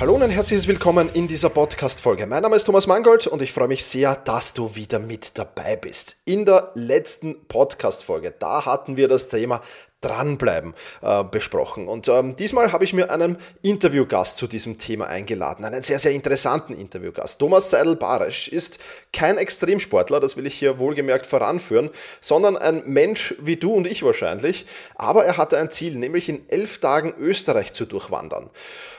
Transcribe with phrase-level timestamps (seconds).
[0.00, 2.28] Hallo und ein herzliches Willkommen in dieser Podcast-Folge.
[2.28, 5.74] Mein Name ist Thomas Mangold und ich freue mich sehr, dass du wieder mit dabei
[5.74, 6.18] bist.
[6.24, 9.60] In der letzten Podcast-Folge, da hatten wir das Thema
[10.00, 11.88] Dranbleiben äh, besprochen.
[11.88, 16.12] Und ähm, diesmal habe ich mir einen Interviewgast zu diesem Thema eingeladen, einen sehr, sehr
[16.12, 17.40] interessanten Interviewgast.
[17.40, 18.78] Thomas Seidel-Baresch ist
[19.12, 24.04] kein Extremsportler, das will ich hier wohlgemerkt voranführen, sondern ein Mensch wie du und ich
[24.04, 24.66] wahrscheinlich.
[24.94, 28.50] Aber er hatte ein Ziel, nämlich in elf Tagen Österreich zu durchwandern.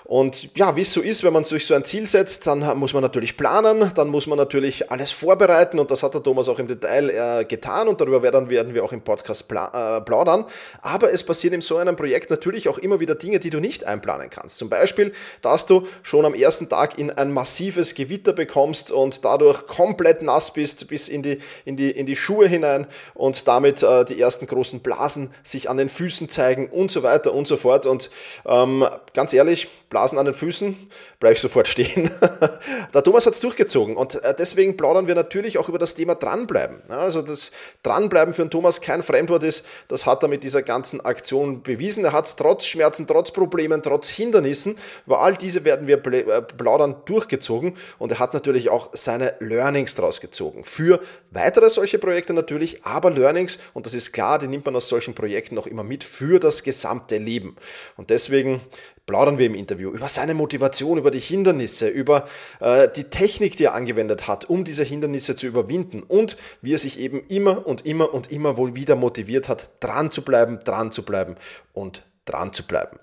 [0.03, 2.93] Und ja, wie es so ist, wenn man sich so ein Ziel setzt, dann muss
[2.93, 6.57] man natürlich planen, dann muss man natürlich alles vorbereiten und das hat der Thomas auch
[6.57, 10.45] im Detail äh, getan und darüber werden, werden wir auch im Podcast äh, plaudern.
[10.91, 13.83] Aber es passieren in so einem Projekt natürlich auch immer wieder Dinge, die du nicht
[13.83, 14.57] einplanen kannst.
[14.57, 15.13] Zum Beispiel,
[15.43, 20.51] dass du schon am ersten Tag in ein massives Gewitter bekommst und dadurch komplett nass
[20.51, 24.47] bist bis in die, in die, in die Schuhe hinein und damit äh, die ersten
[24.47, 27.85] großen Blasen sich an den Füßen zeigen und so weiter und so fort.
[27.85, 28.09] Und
[28.47, 28.83] ähm,
[29.13, 30.75] ganz ehrlich, Blasen an den Füßen,
[31.19, 32.09] bleibe ich sofort stehen.
[32.95, 36.15] Der Thomas hat es durchgezogen und äh, deswegen plaudern wir natürlich auch über das Thema
[36.15, 36.81] Dranbleiben.
[36.89, 37.51] Also das
[37.83, 41.61] Dranbleiben für den Thomas kein Fremdwort ist, das hat er mit dieser ganzen ganzen Aktion
[41.61, 42.05] bewiesen.
[42.05, 46.41] Er hat es trotz Schmerzen, trotz Problemen, trotz Hindernissen, über all diese werden wir äh,
[46.41, 50.63] plaudern, durchgezogen und er hat natürlich auch seine Learnings daraus gezogen.
[50.63, 54.87] Für weitere solche Projekte natürlich, aber Learnings, und das ist klar, die nimmt man aus
[54.87, 57.57] solchen Projekten noch immer mit für das gesamte Leben.
[57.97, 58.61] Und deswegen
[59.09, 62.27] plaudern wir im Interview über seine Motivation, über die Hindernisse, über
[62.59, 66.77] äh, die Technik, die er angewendet hat, um diese Hindernisse zu überwinden und wie er
[66.77, 70.91] sich eben immer und immer und immer wohl wieder motiviert hat, dran zu bleiben, dran
[70.91, 71.37] zu bleiben
[71.73, 72.99] und dran zu bleiben.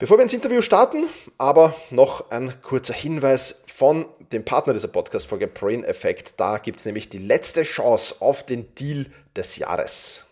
[0.00, 1.04] Bevor wir ins Interview starten,
[1.38, 6.34] aber noch ein kurzer Hinweis von dem Partner dieser Podcast-Folge, Brain Effect.
[6.36, 9.06] Da gibt es nämlich die letzte Chance auf den Deal
[9.36, 10.26] des Jahres.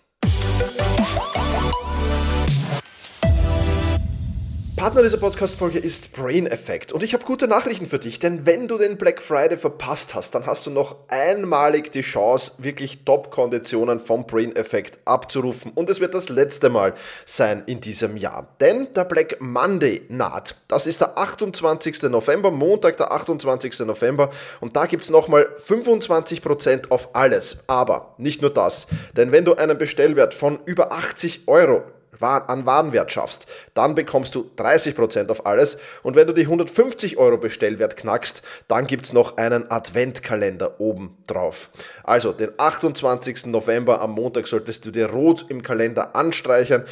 [4.76, 6.93] Partner dieser Podcast-Folge ist Brain Effect.
[6.93, 10.35] Und ich habe gute Nachrichten für dich, denn wenn du den Black Friday verpasst hast,
[10.35, 15.71] dann hast du noch einmalig die Chance, wirklich Top-Konditionen vom Brain Effect abzurufen.
[15.76, 16.94] Und es wird das letzte Mal
[17.25, 18.49] sein in diesem Jahr.
[18.61, 20.56] Denn der Black Monday naht.
[20.67, 22.03] Das ist der 28.
[22.11, 23.79] November, Montag, der 28.
[23.87, 24.31] November.
[24.61, 27.62] Und da gibt es nochmal 25% auf alles.
[27.69, 28.88] Aber nicht nur das.
[29.17, 31.85] Denn wenn du einen Bestellwert von über 80 Euro
[32.20, 35.78] an Warenwert schaffst, dann bekommst du 30% auf alles.
[36.02, 41.16] Und wenn du die 150 Euro Bestellwert knackst, dann gibt es noch einen Adventkalender oben
[41.26, 41.70] drauf.
[42.02, 43.46] Also den 28.
[43.46, 46.84] November am Montag solltest du dir rot im Kalender anstreichen.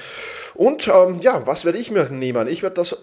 [0.54, 2.48] Und ähm, ja, was werde ich mir nehmen?
[2.48, 2.96] Ich werde das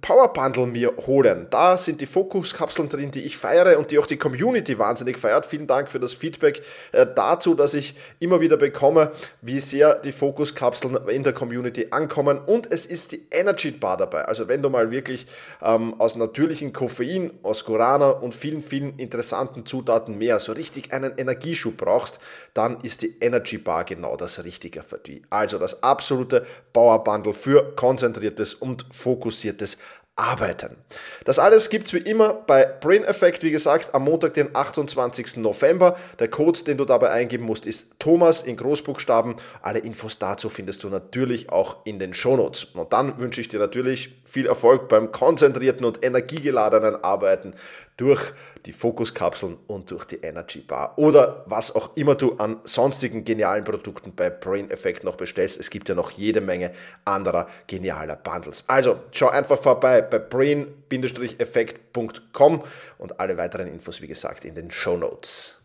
[0.00, 1.46] Power Bundle mir holen.
[1.50, 5.46] Da sind die Fokuskapseln drin, die ich feiere und die auch die Community wahnsinnig feiert.
[5.46, 10.12] Vielen Dank für das Feedback äh, dazu, dass ich immer wieder bekomme, wie sehr die
[10.12, 14.24] Fokuskapseln in der Community Community ankommen und es ist die Energy Bar dabei.
[14.26, 15.26] Also wenn du mal wirklich
[15.62, 21.14] ähm, aus natürlichem Koffein, aus Guarana und vielen, vielen interessanten Zutaten mehr so richtig einen
[21.16, 22.18] Energieschub brauchst,
[22.52, 25.22] dann ist die Energy Bar genau das Richtige für dich.
[25.30, 29.78] Also das absolute Power Bundle für konzentriertes und fokussiertes
[30.16, 30.78] arbeiten.
[31.24, 35.36] Das alles gibt es wie immer bei Brain Effect, wie gesagt, am Montag, den 28.
[35.36, 35.96] November.
[36.18, 39.36] Der Code, den du dabei eingeben musst, ist Thomas in Großbuchstaben.
[39.60, 42.64] Alle Infos dazu findest du natürlich auch in den Shownotes.
[42.64, 47.54] Und dann wünsche ich dir natürlich viel Erfolg beim konzentrierten und energiegeladenen Arbeiten
[47.96, 48.32] durch
[48.66, 53.64] die Fokuskapseln und durch die Energy Bar oder was auch immer du an sonstigen genialen
[53.64, 55.58] Produkten bei Brain Effect noch bestellst.
[55.58, 56.72] Es gibt ja noch jede Menge
[57.04, 58.64] anderer genialer Bundles.
[58.66, 62.62] Also schau einfach vorbei bei brain-effekt.com
[62.98, 65.58] und alle weiteren Infos, wie gesagt, in den Show Notes.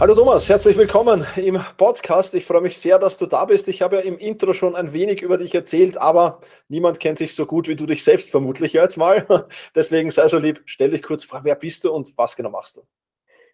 [0.00, 2.34] Hallo Thomas, herzlich willkommen im Podcast.
[2.34, 3.68] Ich freue mich sehr, dass du da bist.
[3.68, 7.34] Ich habe ja im Intro schon ein wenig über dich erzählt, aber niemand kennt sich
[7.34, 9.26] so gut wie du dich selbst vermutlich jetzt mal.
[9.74, 12.78] Deswegen sei so lieb, stell dich kurz vor, wer bist du und was genau machst
[12.78, 12.82] du?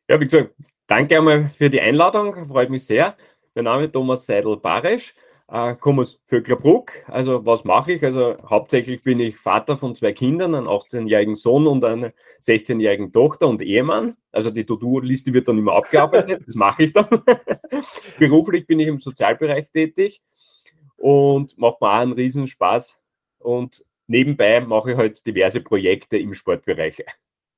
[0.09, 0.55] Ja, wie gesagt,
[0.87, 3.17] danke einmal für die Einladung, freut mich sehr.
[3.55, 5.15] Mein Name ist Thomas Seidel-Barisch
[5.51, 6.93] äh, komme aus Vöcklerbruck.
[7.07, 8.05] Also was mache ich?
[8.05, 12.13] Also hauptsächlich bin ich Vater von zwei Kindern, einen 18-jährigen Sohn und einer
[12.43, 14.17] 16-jährigen Tochter und Ehemann.
[14.31, 16.43] Also die To-Do-Liste wird dann immer abgearbeitet.
[16.47, 17.07] das mache ich dann.
[18.19, 20.23] Beruflich bin ich im Sozialbereich tätig
[20.97, 22.99] und macht mir auch einen Riesenspaß.
[23.39, 27.05] Und nebenbei mache ich halt diverse Projekte im Sportbereich.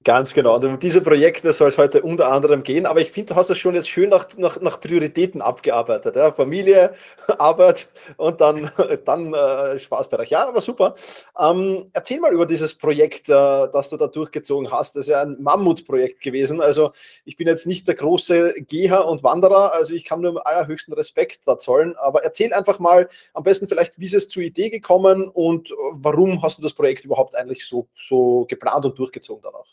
[0.02, 0.54] Ganz genau.
[0.56, 2.86] Und um diese Projekte soll es heute unter anderem gehen.
[2.86, 6.16] Aber ich finde, du hast das schon jetzt schön nach, nach, nach Prioritäten abgearbeitet.
[6.16, 6.32] Ja?
[6.32, 6.94] Familie,
[7.38, 8.70] Arbeit und dann,
[9.04, 10.30] dann äh, Spaßbereich.
[10.30, 10.94] Ja, aber super.
[11.38, 13.32] Ähm, erzähl mal über dieses Projekt, äh,
[13.70, 14.96] das du da durchgezogen hast.
[14.96, 16.62] Das ist ja ein Mammutprojekt gewesen.
[16.62, 16.92] Also
[17.26, 19.74] ich bin jetzt nicht der große Geher und Wanderer.
[19.74, 21.94] Also ich kann nur im allerhöchsten Respekt da zollen.
[21.96, 26.42] Aber erzähl einfach mal am besten vielleicht, wie ist es zur Idee gekommen und warum
[26.42, 29.66] hast du das Projekt überhaupt eigentlich so, so geplant und durchgezogen danach?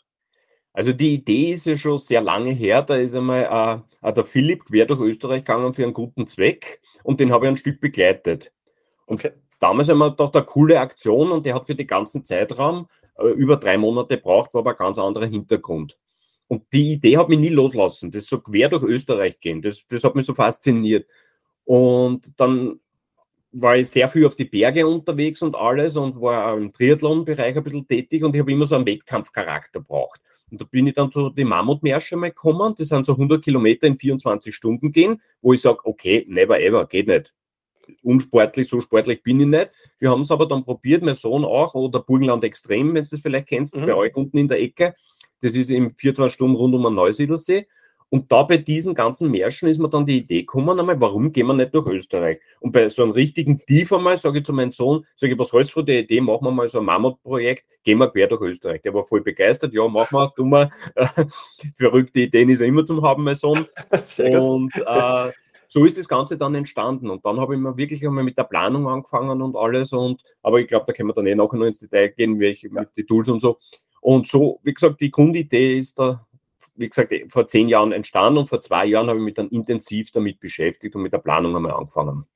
[0.78, 2.82] Also die Idee ist ja schon sehr lange her.
[2.82, 7.18] Da ist einmal äh, der Philipp quer durch Österreich gegangen für einen guten Zweck und
[7.18, 8.52] den habe ich ein Stück begleitet.
[9.04, 9.32] Und okay.
[9.58, 12.86] damals haben wir gedacht, eine coole Aktion und der hat für den ganzen Zeitraum
[13.16, 15.98] äh, über drei Monate gebraucht, war aber ein ganz anderer Hintergrund.
[16.46, 19.60] Und die Idee hat mich nie loslassen, das so quer durch Österreich gehen.
[19.60, 21.10] Das, das hat mich so fasziniert.
[21.64, 22.78] Und dann
[23.50, 27.64] war ich sehr viel auf die Berge unterwegs und alles und war im Triathlon-Bereich ein
[27.64, 30.20] bisschen tätig und ich habe immer so einen Wettkampfcharakter braucht.
[30.50, 32.74] Und da bin ich dann zu den Mammutmärsche mal gekommen.
[32.76, 36.86] Das sind so 100 Kilometer in 24 Stunden gehen, wo ich sage, okay, never ever,
[36.86, 37.34] geht nicht.
[38.02, 39.70] Unsportlich, so sportlich bin ich nicht.
[39.98, 43.20] Wir haben es aber dann probiert, mein Sohn auch, oder Burgenland Extrem, wenn du das
[43.20, 43.86] vielleicht kennst, mhm.
[43.86, 44.94] bei euch unten in der Ecke.
[45.40, 47.66] Das ist im 24 Stunden rund um den Neusiedlsee.
[48.10, 51.46] Und da bei diesen ganzen Märschen ist mir dann die Idee gekommen, einmal, warum gehen
[51.46, 52.40] wir nicht durch Österreich?
[52.60, 55.52] Und bei so einem richtigen Tief einmal sage ich zu meinem Sohn, sage ich, was
[55.52, 58.40] hältst du von der Idee, machen wir mal so ein Mammutprojekt, gehen wir quer durch
[58.40, 58.80] Österreich.
[58.82, 60.70] Der war voll begeistert, ja, machen wir, tun wir.
[61.76, 63.66] verrückte Ideen ist er immer zum haben, mein Sohn.
[64.18, 65.32] und äh,
[65.68, 67.10] so ist das Ganze dann entstanden.
[67.10, 69.92] Und dann habe ich mir wirklich einmal mit der Planung angefangen und alles.
[69.92, 72.68] Und, aber ich glaube, da können wir dann eh nachher noch ins Detail gehen, welche,
[72.68, 72.80] ja.
[72.80, 73.58] mit den Tools und so.
[74.00, 76.26] Und so, wie gesagt, die Grundidee ist da
[76.78, 80.10] wie gesagt, vor zehn Jahren entstanden und vor zwei Jahren habe ich mich dann intensiv
[80.10, 82.26] damit beschäftigt und mit der Planung einmal angefangen.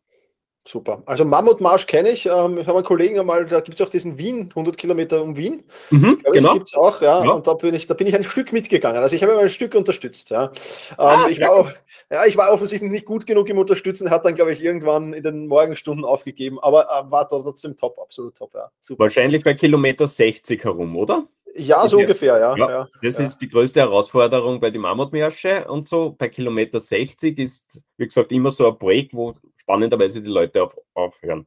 [0.65, 1.03] Super.
[1.07, 2.27] Also Mammutmarsch kenne ich.
[2.27, 5.37] Ähm, ich habe einen Kollegen einmal, da gibt es auch diesen Wien, 100 Kilometer um
[5.37, 5.65] Wien.
[5.91, 6.53] Mhm, genau.
[6.53, 7.25] Gibt es auch, ja.
[7.25, 7.31] ja.
[7.33, 9.03] Und da bin, ich, da bin ich ein Stück mitgegangen.
[9.03, 10.31] Also ich habe immer ein Stück unterstützt.
[10.31, 10.53] Ja.
[10.97, 11.71] Ah, ähm, ich, war auch,
[12.13, 15.25] ja, ich war offensichtlich nicht gut genug im Unterstützen, hat dann, glaube ich, irgendwann in
[15.25, 18.55] den Morgenstunden aufgegeben, aber äh, war trotzdem top, absolut top.
[18.55, 18.71] Ja.
[18.79, 19.03] Super.
[19.03, 21.27] Wahrscheinlich bei Kilometer 60 herum, oder?
[21.55, 22.57] Ja, so ungefähr, ja.
[22.57, 23.25] ja, ja das ja.
[23.25, 26.11] ist die größte Herausforderung bei den Mammutmärsche und so.
[26.11, 30.77] Bei Kilometer 60 ist, wie gesagt, immer so ein Break, wo spannenderweise die Leute auf,
[30.95, 31.47] aufhören.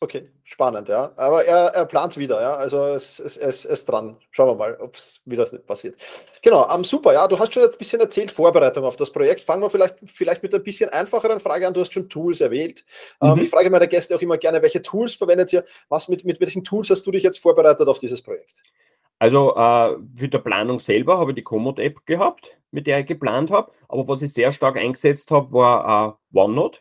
[0.00, 1.12] Okay, spannend, ja.
[1.16, 2.54] Aber er, er plant wieder, ja.
[2.54, 4.16] Also es, es, es ist dran.
[4.30, 6.00] Schauen wir mal, ob es wieder passiert.
[6.40, 7.26] Genau, um, super, ja.
[7.26, 9.40] Du hast schon ein bisschen erzählt, Vorbereitung auf das Projekt.
[9.40, 11.74] Fangen wir vielleicht, vielleicht mit ein bisschen einfacheren Frage an.
[11.74, 12.84] Du hast schon Tools erwähnt.
[13.20, 13.32] Ähm, mhm.
[13.32, 15.64] Um, ich frage meine Gäste auch immer gerne, welche Tools verwendet ihr?
[15.88, 18.62] Was mit, mit welchen Tools hast du dich jetzt vorbereitet auf dieses Projekt?
[19.18, 23.50] Also äh, für die Planung selber habe ich die Komoot-App gehabt, mit der ich geplant
[23.50, 23.72] habe.
[23.88, 26.80] Aber was ich sehr stark eingesetzt habe, war äh, OneNote.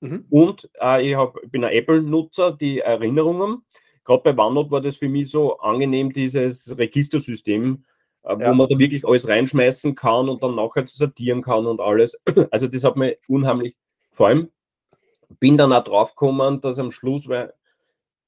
[0.00, 0.26] Mhm.
[0.30, 3.62] Und äh, ich, hab, bin ein Apple-Nutzer, die Erinnerungen.
[4.04, 7.84] Gerade bei OneNote war das für mich so angenehm, dieses Registersystem,
[8.24, 8.52] äh, wo ja.
[8.54, 12.20] man da wirklich alles reinschmeißen kann und dann nachher sortieren kann und alles.
[12.50, 13.74] Also das hat mir unheimlich,
[14.12, 14.50] vor allem
[15.38, 17.52] bin dann auch drauf gekommen, dass am Schluss, weil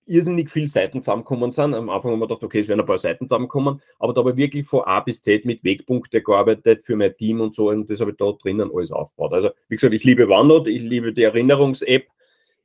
[0.07, 1.75] irrsinnig viele Seiten zusammengekommen sind.
[1.75, 4.33] Am Anfang haben wir gedacht, okay, es werden ein paar Seiten zusammenkommen, aber da habe
[4.33, 7.89] ich wirklich von A bis Z mit Wegpunkte gearbeitet für mein Team und so und
[7.91, 9.33] das habe ich da drinnen alles aufgebaut.
[9.33, 12.07] Also, wie gesagt, ich liebe OneNote, ich liebe die Erinnerungs-App.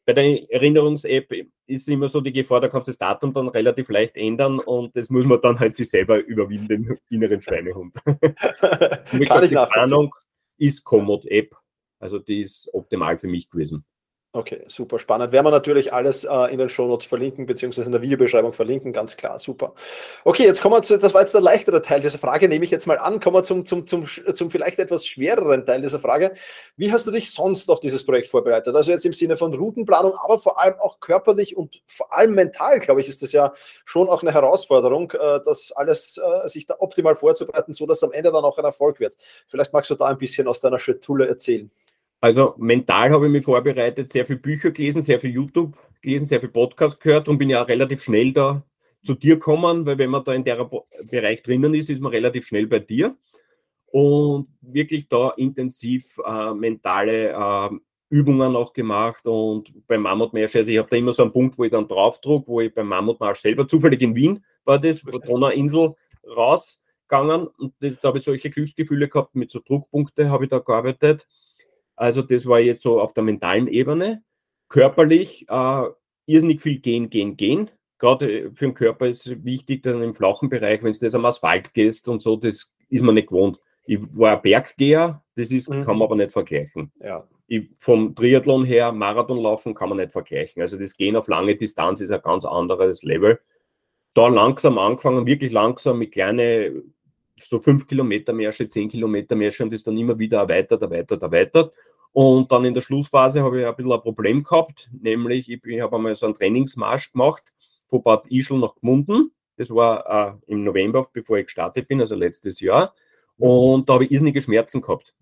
[0.06, 1.34] Bei der Erinnerungs-App
[1.68, 4.96] ist immer so die Gefahr, da kannst du das Datum dann relativ leicht ändern und
[4.96, 7.94] das muss man dann halt sich selber überwinden, den inneren Schweinehund.
[8.06, 10.16] wie gesagt, die Planung
[10.58, 11.56] ist Komoot-App,
[12.00, 13.86] also die ist optimal für mich gewesen.
[14.34, 15.32] Okay, super spannend.
[15.32, 19.16] Werden wir natürlich alles äh, in den Shownotes verlinken, beziehungsweise in der Videobeschreibung verlinken, ganz
[19.16, 19.74] klar, super.
[20.26, 22.70] Okay, jetzt kommen wir zu, das war jetzt der leichtere Teil dieser Frage, nehme ich
[22.70, 26.34] jetzt mal an, kommen wir zum, zum, zum, zum vielleicht etwas schwereren Teil dieser Frage.
[26.76, 28.76] Wie hast du dich sonst auf dieses Projekt vorbereitet?
[28.76, 32.80] Also jetzt im Sinne von Routenplanung, aber vor allem auch körperlich und vor allem mental,
[32.80, 33.54] glaube ich, ist das ja
[33.86, 38.12] schon auch eine Herausforderung, äh, das alles äh, sich da optimal vorzubereiten, so dass am
[38.12, 39.16] Ende dann auch ein Erfolg wird.
[39.48, 41.72] Vielleicht magst du da ein bisschen aus deiner Schatulle erzählen.
[42.20, 46.40] Also mental habe ich mich vorbereitet, sehr viel Bücher gelesen, sehr viel YouTube gelesen, sehr
[46.40, 48.64] viel Podcast gehört und bin ja relativ schnell da
[49.04, 50.68] zu dir gekommen, weil wenn man da in der
[51.10, 53.16] Bereich drinnen ist, ist man relativ schnell bei dir.
[53.86, 57.70] Und wirklich da intensiv äh, mentale äh,
[58.10, 61.66] Übungen auch gemacht und beim Mammutmarsch, also ich habe da immer so einen Punkt, wo
[61.66, 65.94] ich dann draufdruck, wo ich beim Mammutmarsch selber, zufällig in Wien war das, von Donauinsel
[66.26, 70.60] rausgegangen und das, da habe ich solche Glücksgefühle gehabt, mit so Druckpunkte habe ich da
[70.60, 71.28] gearbeitet
[71.98, 74.24] also das war jetzt so auf der mentalen Ebene.
[74.70, 75.84] Körperlich äh,
[76.28, 77.72] irrsinnig viel gehen, gehen, gehen.
[77.98, 81.26] Gerade äh, für den Körper ist wichtig, dann im flachen Bereich, wenn du das am
[81.26, 83.60] Asphalt gehst und so, das ist man nicht gewohnt.
[83.86, 85.84] Ich war ein Berggeher, das ist, mhm.
[85.84, 86.92] kann man aber nicht vergleichen.
[87.02, 87.28] Ja.
[87.48, 90.62] Ich, vom Triathlon her, Marathonlaufen kann man nicht vergleichen.
[90.62, 93.40] Also das Gehen auf lange Distanz ist ein ganz anderes Level.
[94.14, 96.94] Da langsam angefangen, wirklich langsam mit kleinen
[97.40, 101.74] so fünf Kilometer Märsche, zehn Kilometer Märsche und das dann immer wieder erweitert, erweitert, erweitert.
[102.14, 105.82] Und dann in der Schlussphase habe ich ein bisschen ein Problem gehabt, nämlich ich, ich
[105.82, 107.44] habe einmal so einen Trainingsmarsch gemacht
[107.88, 109.32] von Bad Ischl nach Gmunden.
[109.58, 112.94] Das war äh, im November, bevor ich gestartet bin, also letztes Jahr.
[113.38, 115.14] Und da habe ich irrsinnige Schmerzen gehabt.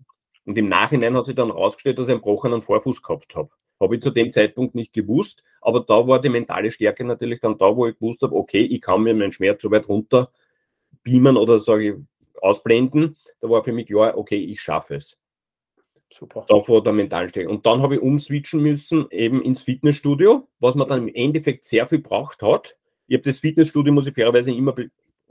[0.44, 3.50] Und im Nachhinein hat sich dann herausgestellt, dass ich einen gebrochenen Vorfuß gehabt habe.
[3.80, 7.58] Habe ich zu dem Zeitpunkt nicht gewusst, aber da war die mentale Stärke natürlich dann
[7.58, 10.30] da, wo ich gewusst habe, okay, ich kann mir meinen Schmerz so weit runter
[11.06, 11.94] beamen oder sage ich
[12.42, 13.16] ausblenden.
[13.40, 15.16] Da war für mich klar, okay, ich schaffe es.
[16.12, 16.44] Super.
[16.48, 17.48] Da vor der mentalen Stärke.
[17.48, 21.86] Und dann habe ich umswitchen müssen, eben ins Fitnessstudio, was man dann im Endeffekt sehr
[21.86, 22.76] viel braucht hat.
[23.06, 24.74] Ich habe das Fitnessstudio, muss ich fairerweise immer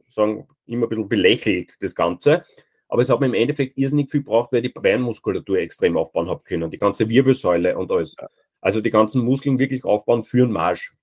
[0.07, 2.43] sagen, immer ein bisschen belächelt, das Ganze.
[2.87, 6.29] Aber es hat mir im Endeffekt irrsinnig viel gebraucht, weil ich die Beinmuskulatur extrem aufbauen
[6.29, 6.69] habe können.
[6.69, 8.15] Die ganze Wirbelsäule und alles.
[8.61, 10.93] Also die ganzen Muskeln wirklich aufbauen für einen Marsch.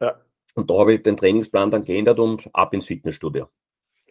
[0.00, 0.20] Ja.
[0.54, 3.48] Und da habe ich den Trainingsplan dann geändert und ab ins Fitnessstudio.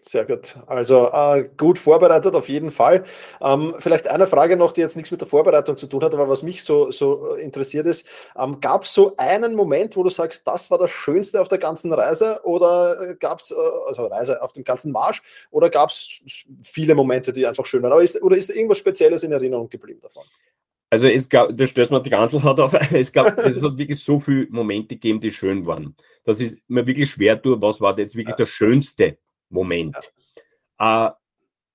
[0.03, 0.57] Sehr gut.
[0.65, 3.03] Also äh, gut vorbereitet auf jeden Fall.
[3.39, 6.27] Ähm, vielleicht eine Frage noch, die jetzt nichts mit der Vorbereitung zu tun hat, aber
[6.27, 8.07] was mich so, so äh, interessiert ist.
[8.35, 11.59] Ähm, gab es so einen Moment, wo du sagst, das war das Schönste auf der
[11.59, 13.55] ganzen Reise oder äh, gab es, äh,
[13.87, 16.21] also Reise auf dem ganzen Marsch, oder gab es
[16.63, 17.91] viele Momente, die einfach schön waren?
[17.91, 20.23] Aber ist, oder ist irgendwas Spezielles in Erinnerung geblieben davon?
[20.89, 24.03] Also es gab, das stößt man die ganze hat auf, es gab, es hat wirklich
[24.03, 25.95] so viele Momente gegeben, die schön waren.
[26.23, 29.17] Das ist mir wirklich schwer tue, was war jetzt wirklich das Schönste
[29.51, 30.11] Moment.
[30.79, 31.07] Ja.
[31.07, 31.11] Äh,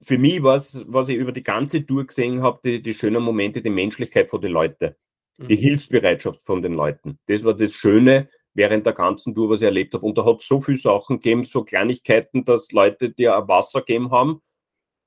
[0.02, 3.22] für mich war es, was ich über die ganze Tour gesehen habe, die, die schönen
[3.22, 4.94] Momente, die Menschlichkeit von den Leuten,
[5.38, 5.48] mhm.
[5.48, 7.18] die Hilfsbereitschaft von den Leuten.
[7.26, 10.04] Das war das Schöne während der ganzen Tour, was ich erlebt habe.
[10.04, 14.10] Und da hat es so viele Sachen gegeben, so Kleinigkeiten, dass Leute dir Wasser gegeben
[14.10, 14.40] haben,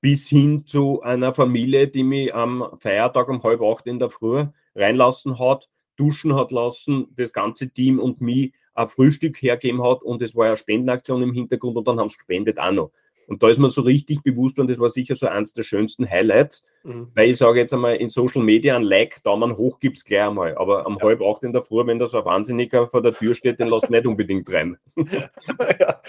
[0.00, 4.46] bis hin zu einer Familie, die mich am Feiertag um halb acht in der Früh
[4.74, 10.22] reinlassen hat, duschen hat lassen, das ganze Team und mich ein Frühstück hergeben hat und
[10.22, 12.90] es war ja Spendenaktion im Hintergrund und dann haben sie gespendet auch noch.
[13.30, 16.10] Und da ist mir so richtig bewusst und das war sicher so eins der schönsten
[16.10, 17.12] Highlights, mhm.
[17.14, 20.22] weil ich sage jetzt einmal in Social Media ein Like, Daumen hoch gibt es gleich
[20.22, 20.56] einmal.
[20.56, 21.06] Aber am ja.
[21.06, 23.68] halb acht in der Früh, wenn da so ein Wahnsinniger vor der Tür steht, den
[23.68, 24.78] lasst nicht unbedingt rein.
[24.96, 26.00] ja,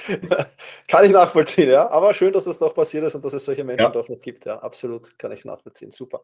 [0.88, 1.92] kann ich nachvollziehen, ja.
[1.92, 3.92] Aber schön, dass das doch passiert ist und dass es solche Menschen ja.
[3.92, 4.48] doch noch gibt.
[4.48, 5.92] Ja, absolut kann ich nachvollziehen.
[5.92, 6.22] Super.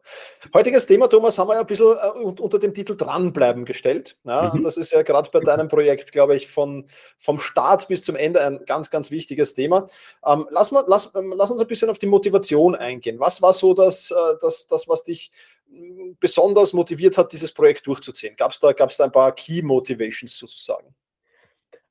[0.52, 4.16] Heutiges Thema, Thomas, haben wir ja ein bisschen äh, unter dem Titel Dranbleiben gestellt.
[4.24, 4.64] Ja, mhm.
[4.64, 6.86] Das ist ja gerade bei deinem Projekt, glaube ich, von,
[7.18, 9.86] vom Start bis zum Ende ein ganz, ganz wichtiges Thema.
[10.26, 13.20] Ähm, lass, mal, lass, ähm, lass uns ein bisschen auf die Motivation eingehen.
[13.20, 15.30] Was war so das, äh, das, das was dich
[15.68, 18.34] mm, besonders motiviert hat, dieses Projekt durchzuziehen?
[18.36, 20.94] Gab es da, gab's da ein paar Key Motivations sozusagen?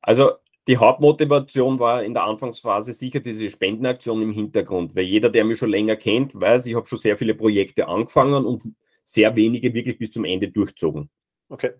[0.02, 0.32] Also
[0.68, 5.58] die Hauptmotivation war in der Anfangsphase sicher diese Spendenaktion im Hintergrund, weil jeder, der mich
[5.58, 8.64] schon länger kennt, weiß, ich habe schon sehr viele Projekte angefangen und
[9.06, 11.10] sehr wenige wirklich bis zum Ende durchzogen.
[11.48, 11.72] Okay.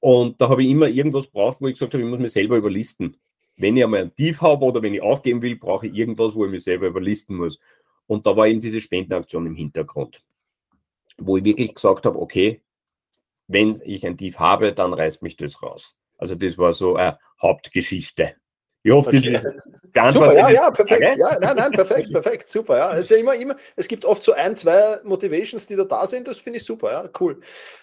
[0.00, 2.58] Und da habe ich immer irgendwas braucht, wo ich gesagt habe, ich muss mich selber
[2.58, 3.16] überlisten.
[3.56, 6.44] Wenn ich einmal ein Tief habe oder wenn ich aufgeben will, brauche ich irgendwas, wo
[6.44, 7.60] ich mich selber überlisten muss.
[8.06, 10.22] Und da war eben diese Spendenaktion im Hintergrund,
[11.18, 12.62] wo ich wirklich gesagt habe, okay,
[13.46, 15.96] wenn ich ein Tief habe, dann reißt mich das raus.
[16.18, 18.36] Also das war so eine Hauptgeschichte.
[18.84, 19.42] Ich hoffe, das ist
[20.10, 21.16] Super, ja, ja, perfekt.
[21.16, 22.76] Ja, nein, nein, perfekt, perfekt, super.
[22.76, 22.94] Ja.
[22.94, 26.04] Es, ist ja immer, immer, es gibt oft so ein, zwei Motivations, die da da
[26.08, 26.26] sind.
[26.26, 27.40] Das finde ich super, ja, cool.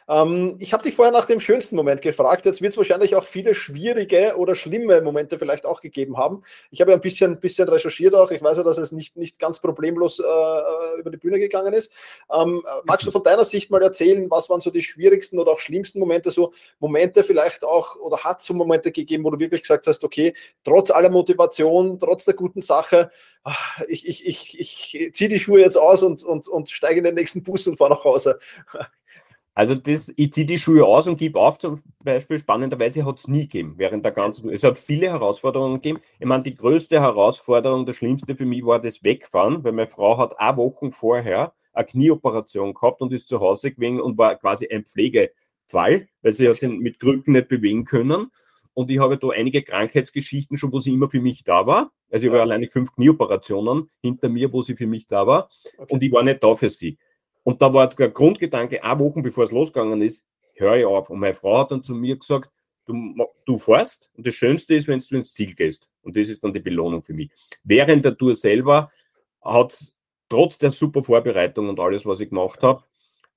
[0.10, 2.46] Ähm, ich habe dich vorher nach dem schönsten Moment gefragt.
[2.46, 6.44] Jetzt wird es wahrscheinlich auch viele schwierige oder schlimme Momente vielleicht auch gegeben haben.
[6.70, 8.30] Ich habe ja ein bisschen, bisschen recherchiert auch.
[8.32, 11.74] Ich weiß ja, dass es nicht, nicht ganz problemlos äh, äh über die Bühne gegangen
[11.74, 11.94] ist.
[12.30, 15.60] Ähm, magst du von deiner Sicht mal erzählen, was waren so die schwierigsten oder auch
[15.60, 19.62] schlimmsten Momente, so Momente vielleicht auch, oder hat es so Momente gegeben, wo du wirklich
[19.62, 20.34] gesagt hast, okay,
[20.66, 23.10] trotz aller Motivation, trotz der guten Sache,
[23.88, 27.16] ich, ich, ich, ich ziehe die Schuhe jetzt aus und, und, und steige in den
[27.16, 28.40] nächsten Bus und fahre nach Hause.
[29.54, 33.28] Also das, ich ziehe die Schuhe aus und gebe auf, zum Beispiel spannenderweise hat es
[33.28, 36.00] nie gegeben während der ganzen, es hat viele Herausforderungen gegeben.
[36.20, 40.18] Ich meine, die größte Herausforderung, das Schlimmste für mich war das Wegfahren, weil meine Frau
[40.18, 44.70] hat auch Wochen vorher eine Knieoperation gehabt und ist zu Hause gewesen und war quasi
[44.72, 48.32] ein Pflegefall, weil sie hat sich mit Krücken nicht bewegen können.
[48.74, 51.92] Und ich habe da einige Krankheitsgeschichten schon, wo sie immer für mich da war.
[52.10, 52.44] Also ich habe ja.
[52.44, 55.50] alleine fünf Knieoperationen hinter mir, wo sie für mich da war.
[55.78, 55.94] Okay.
[55.94, 56.98] Und ich war nicht da für sie.
[57.44, 60.24] Und da war der Grundgedanke, eine Woche bevor es losgegangen ist,
[60.56, 61.10] höre ich auf.
[61.10, 62.52] Und meine Frau hat dann zu mir gesagt,
[62.86, 65.90] du, du fährst und das Schönste ist, wenn du ins Ziel gehst.
[66.02, 67.32] Und das ist dann die Belohnung für mich.
[67.64, 68.92] Während der Tour selber
[69.42, 69.96] hat es
[70.30, 72.84] trotz der super Vorbereitung und alles, was ich gemacht habe,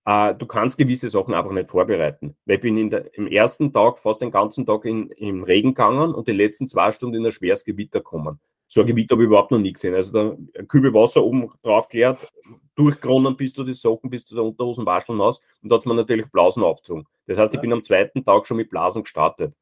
[0.06, 2.36] äh, du kannst gewisse Sachen einfach nicht vorbereiten.
[2.44, 6.14] Weil ich bin der, im ersten Tag fast den ganzen Tag in, im Regen gegangen
[6.14, 8.38] und die letzten zwei Stunden in ein schweres Gewitter gekommen.
[8.68, 9.94] So ein Gewitter habe ich überhaupt noch nie gesehen.
[9.94, 12.18] Also da ein Kübel Wasser oben drauf geleert,
[12.74, 15.86] durchgeronnen bis zu den Socken, bis zu der Unterhosen wascheln aus und da hat es
[15.86, 17.06] mir natürlich Blasen aufgezogen.
[17.26, 19.54] Das heißt, ich bin am zweiten Tag schon mit Blasen gestartet.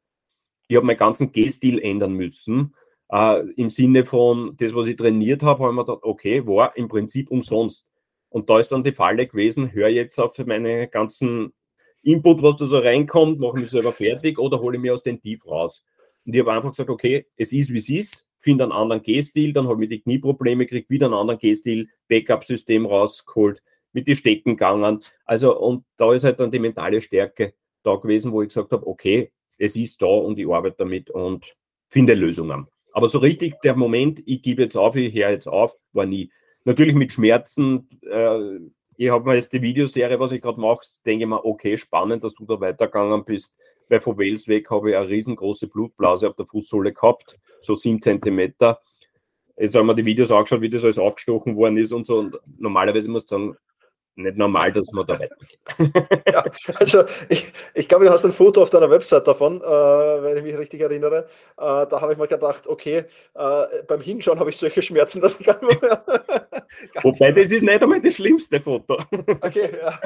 [0.66, 2.74] Ich habe meinen ganzen Gehstil ändern müssen.
[3.10, 6.74] Äh, Im Sinne von, das, was ich trainiert habe, habe ich mir gedacht, okay, war
[6.76, 7.86] im Prinzip umsonst.
[8.32, 11.52] Und da ist dann die Falle gewesen, höre jetzt auf meine ganzen
[12.02, 15.20] Input, was da so reinkommt, mache mich selber fertig oder hole ich mir aus dem
[15.20, 15.84] Tief raus.
[16.24, 19.52] Und ich habe einfach gesagt, okay, es ist, wie es ist, finde einen anderen Gehstil,
[19.52, 24.56] dann habe ich die Knieprobleme, kriege wieder einen anderen Gehstil, Backup-System rausgeholt, mit die Stecken
[24.56, 25.00] gegangen.
[25.24, 28.86] Also, und da ist halt dann die mentale Stärke da gewesen, wo ich gesagt habe,
[28.86, 31.54] okay, es ist da und ich arbeite damit und
[31.88, 32.66] finde Lösungen.
[32.92, 36.30] Aber so richtig der Moment, ich gebe jetzt auf, ich höre jetzt auf, war nie
[36.64, 37.88] natürlich mit Schmerzen.
[38.02, 38.58] Äh,
[38.96, 42.22] ich habe mir jetzt die Videoserie, was ich gerade mache, denke ich mir, okay, spannend,
[42.24, 43.54] dass du da weitergegangen bist.
[43.88, 48.00] Weil von Wales weg habe ich eine riesengroße Blutblase auf der Fußsohle gehabt, so sieben
[48.00, 48.80] Zentimeter.
[49.56, 52.18] Jetzt haben wir die Videos angeschaut, wie das alles aufgestochen worden ist und so.
[52.18, 53.56] Und normalerweise muss sagen,
[54.14, 55.58] nicht normal, dass man da weitergeht.
[56.26, 56.44] ja,
[56.74, 60.42] also ich, ich glaube, du hast ein Foto auf deiner Website davon, äh, wenn ich
[60.42, 61.28] mich richtig erinnere.
[61.56, 65.40] Äh, da habe ich mir gedacht, okay, äh, beim Hinschauen habe ich solche Schmerzen, dass
[65.40, 66.04] ich gar nicht mehr.
[67.02, 68.98] Wobei, das ist nicht einmal das schlimmste Foto.
[69.40, 70.00] okay, ja.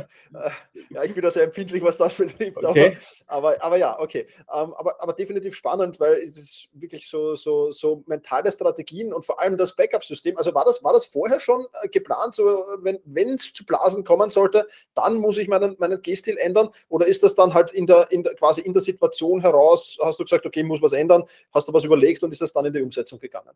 [0.90, 2.62] Ja, ich bin da sehr empfindlich, was das betrifft.
[2.64, 2.96] Okay.
[3.26, 4.26] Aber, aber, aber, ja, okay.
[4.52, 9.24] Ähm, aber, aber definitiv spannend, weil es ist wirklich so, so, so mentale Strategien und
[9.24, 10.36] vor allem das Backup-System.
[10.36, 14.30] Also war das, war das vorher schon äh, geplant, so wenn es zu Blasen kommen
[14.30, 16.70] sollte, dann muss ich meinen, meinen Gehstil ändern?
[16.88, 20.20] Oder ist das dann halt in der, in der, quasi in der Situation heraus, hast
[20.20, 22.72] du gesagt, okay, muss was ändern, hast du was überlegt und ist das dann in
[22.72, 23.52] die Umsetzung gegangen?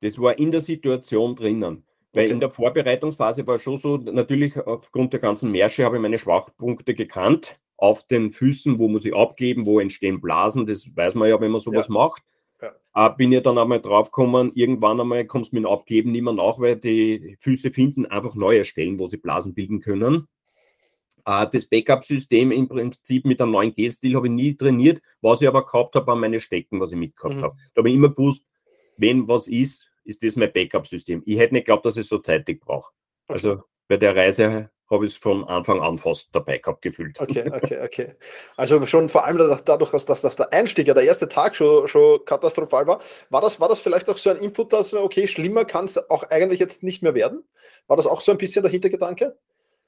[0.00, 1.84] Das war in der Situation drinnen.
[2.14, 2.32] Weil okay.
[2.32, 6.94] in der Vorbereitungsphase war schon so, natürlich aufgrund der ganzen Märsche habe ich meine Schwachpunkte
[6.94, 7.58] gekannt.
[7.76, 11.50] Auf den Füßen, wo muss ich abkleben, wo entstehen Blasen, das weiß man ja, wenn
[11.50, 11.92] man sowas ja.
[11.92, 12.22] macht.
[12.62, 13.08] Ja.
[13.08, 16.32] Äh, bin ja dann einmal draufgekommen, irgendwann einmal kommst du mit dem Abgeben nicht mehr
[16.32, 20.28] nach, weil die Füße finden einfach neue Stellen, wo sie Blasen bilden können.
[21.26, 25.02] Äh, das Backup-System im Prinzip mit einem neuen Gelstil habe ich nie trainiert.
[25.20, 27.42] Was ich aber gehabt habe, waren meine Stecken, was ich mitgehabt mhm.
[27.42, 27.56] habe.
[27.74, 28.46] Da habe ich immer gewusst,
[28.96, 31.22] wenn was ist, ist das mein Backup-System.
[31.26, 32.92] Ich hätte nicht geglaubt, dass ich so zeitig brauche.
[33.26, 33.32] Okay.
[33.34, 37.18] Also bei der Reise habe ich es von Anfang an fast dabei gehabt gefühlt.
[37.20, 38.14] Okay, okay, okay.
[38.56, 41.88] Also schon vor allem dadurch, dass, dass, dass der Einstieg, ja der erste Tag schon,
[41.88, 45.64] schon katastrophal war, war das, war das vielleicht auch so ein Input, dass, okay, schlimmer
[45.64, 47.44] kann es auch eigentlich jetzt nicht mehr werden?
[47.86, 49.36] War das auch so ein bisschen der Hintergedanke?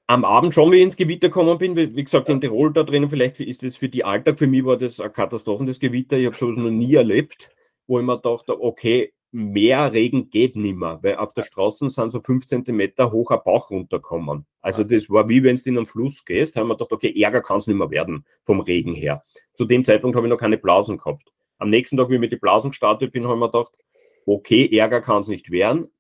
[0.08, 2.84] Am Abend schon, wie ich ins Gewitter gekommen bin, wie, wie gesagt, in Tirol da
[2.84, 6.16] drinnen, vielleicht ist das für die Alltag, für mich war das eine Katastrophe, das Gewitter,
[6.16, 7.50] ich habe sowas noch nie erlebt,
[7.86, 12.10] wo ich mir dachte, okay, mehr Regen geht nicht mehr, weil auf der Straße sind
[12.10, 14.46] so fünf Zentimeter hoch ein Bach runtergekommen.
[14.62, 17.42] Also das war wie wenn du in einen Fluss gehst, haben wir gedacht, okay, Ärger
[17.42, 19.22] kann es nicht mehr werden vom Regen her.
[19.52, 21.32] Zu dem Zeitpunkt habe ich noch keine Blasen gehabt.
[21.58, 23.78] Am nächsten Tag, wie ich mit die Blasen gestartet bin, habe ich mir gedacht,
[24.24, 25.90] okay, Ärger kann es nicht werden.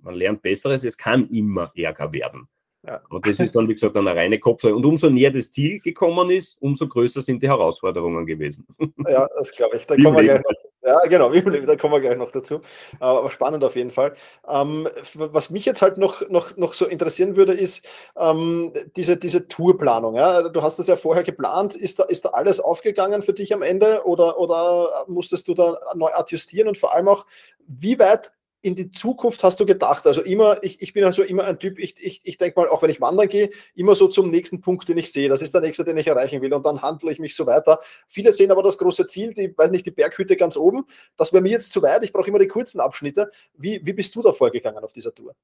[0.00, 2.48] Man lernt Besseres, es kann immer Ärger werden.
[2.86, 3.02] Ja.
[3.10, 4.74] Und das ist dann, wie gesagt, eine reine Kopfsache.
[4.74, 8.66] Und umso näher das Ziel gekommen ist, umso größer sind die Herausforderungen gewesen.
[9.06, 9.86] Ja, das glaube ich.
[9.86, 10.52] Da kommen wir gleich noch,
[10.86, 12.60] ja, genau, da kommen wir gleich noch dazu.
[13.00, 14.14] Aber spannend auf jeden Fall.
[14.48, 17.84] Ähm, was mich jetzt halt noch, noch, noch so interessieren würde, ist
[18.16, 20.14] ähm, diese, diese Tourplanung.
[20.14, 20.48] Ja?
[20.48, 21.74] Du hast das ja vorher geplant.
[21.74, 25.78] Ist da, ist da alles aufgegangen für dich am Ende oder, oder musstest du da
[25.94, 26.68] neu adjustieren?
[26.68, 27.26] Und vor allem auch,
[27.66, 30.06] wie weit in die Zukunft hast du gedacht?
[30.06, 32.82] Also immer, ich, ich bin also immer ein Typ, ich, ich, ich denke mal, auch
[32.82, 35.28] wenn ich wandern gehe, immer so zum nächsten Punkt, den ich sehe.
[35.28, 36.52] Das ist der nächste, den ich erreichen will.
[36.52, 37.78] Und dann handle ich mich so weiter.
[38.08, 40.84] Viele sehen aber das große Ziel, die, weiß nicht, die Berghütte ganz oben.
[41.16, 42.02] Das wäre mir jetzt zu weit.
[42.02, 43.30] Ich brauche immer die kurzen Abschnitte.
[43.56, 45.34] Wie, wie bist du da vorgegangen auf dieser Tour?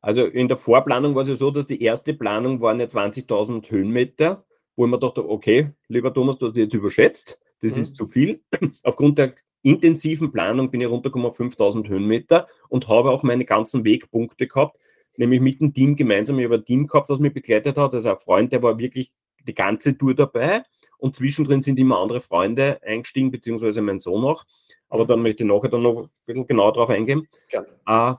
[0.00, 3.70] Also in der Vorplanung war es ja so, dass die erste Planung waren ja 20.000
[3.70, 4.44] Höhenmeter,
[4.76, 7.40] wo ich mir dachte, okay, lieber Thomas, du hast dich jetzt überschätzt.
[7.62, 7.82] Das mhm.
[7.82, 8.42] ist zu viel.
[8.82, 9.34] Aufgrund der
[9.66, 14.78] intensiven Planung bin ich runtergekommen auf 5000 Höhenmeter und habe auch meine ganzen Wegpunkte gehabt,
[15.16, 16.38] nämlich mit dem Team gemeinsam.
[16.38, 17.92] Ich habe ein Team gehabt, was mich begleitet hat.
[17.92, 19.10] Also ein Freund, der war wirklich
[19.46, 20.62] die ganze Tour dabei.
[20.98, 24.44] Und zwischendrin sind immer andere Freunde eingestiegen, beziehungsweise mein Sohn auch.
[24.88, 27.28] Aber dann möchte ich nachher dann noch ein bisschen genauer drauf eingehen.
[27.50, 27.64] Ja.
[27.88, 28.16] Uh,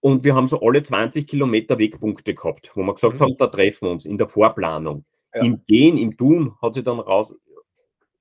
[0.00, 3.20] und wir haben so alle 20 Kilometer Wegpunkte gehabt, wo wir gesagt mhm.
[3.20, 5.04] haben, da treffen wir uns in der Vorplanung.
[5.32, 5.42] Ja.
[5.42, 7.32] Im Gehen, im Tun hat sich dann raus,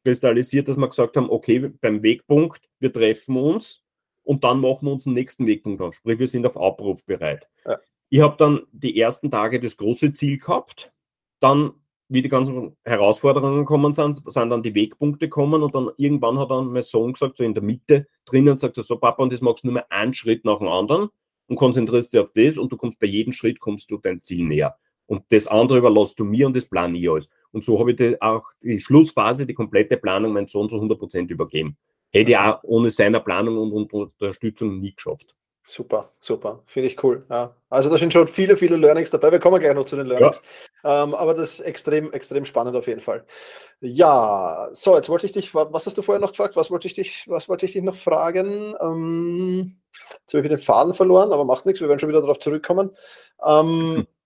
[0.03, 3.83] kristallisiert, dass wir gesagt haben, okay, beim Wegpunkt, wir treffen uns
[4.23, 5.95] und dann machen wir uns den nächsten Wegpunkt auf.
[5.95, 7.47] Sprich, wir sind auf Abruf bereit.
[7.65, 7.79] Ja.
[8.09, 10.91] Ich habe dann die ersten Tage das große Ziel gehabt,
[11.39, 11.71] dann,
[12.09, 16.51] wie die ganzen Herausforderungen gekommen sind, sind dann die Wegpunkte gekommen und dann irgendwann hat
[16.51, 19.41] dann mein Sohn gesagt, so in der Mitte drinnen, sagt er so, Papa, und das
[19.41, 21.09] machst du nur mehr einen Schritt nach dem anderen
[21.47, 24.45] und konzentrierst dich auf das und du kommst bei jedem Schritt kommst du dein Ziel
[24.45, 24.77] näher.
[25.05, 27.29] Und das andere überlässt du mir und das plane ich alles.
[27.51, 30.97] Und so habe ich die, auch die Schlussphase, die komplette Planung meinem Sohn zu 100
[30.97, 31.77] Prozent übergeben.
[32.11, 35.33] Hätte ich auch ohne seiner Planung und, Unterstützung nie geschafft.
[35.63, 36.63] Super, super.
[36.65, 37.25] Finde ich cool.
[37.29, 37.55] Ja.
[37.69, 39.31] Also da sind schon viele, viele Learnings dabei.
[39.31, 40.41] Wir kommen gleich noch zu den Learnings.
[40.83, 41.03] Ja.
[41.03, 43.25] Ähm, aber das ist extrem, extrem spannend auf jeden Fall.
[43.79, 46.55] Ja, so, jetzt wollte ich dich, was hast du vorher noch gefragt?
[46.55, 48.75] Was wollte ich dich, was wollte ich dich noch fragen?
[48.81, 49.77] Ähm,
[50.21, 52.91] jetzt habe ich den Faden verloren, aber macht nichts, wir werden schon wieder darauf zurückkommen.
[53.45, 54.07] Ähm,